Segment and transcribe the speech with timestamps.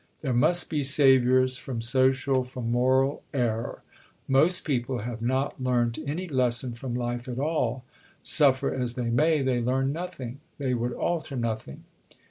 [0.21, 3.83] There must be saviours from social, from moral, error.
[4.27, 7.83] Most people have not learnt any lesson from life at all
[8.23, 11.83] suffer as they may, they learn nothing, they would alter nothing....